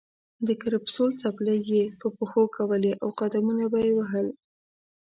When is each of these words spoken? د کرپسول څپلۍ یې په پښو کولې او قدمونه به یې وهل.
د 0.47 0.49
کرپسول 0.63 1.09
څپلۍ 1.21 1.59
یې 1.71 1.83
په 1.99 2.07
پښو 2.17 2.43
کولې 2.57 2.93
او 3.03 3.09
قدمونه 3.19 3.65
به 3.71 3.79
یې 3.85 3.91
وهل. 3.97 4.27